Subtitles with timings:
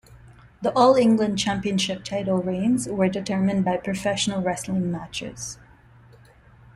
[0.63, 5.59] The All-England Championship title reigns were determined by professional wrestling matches.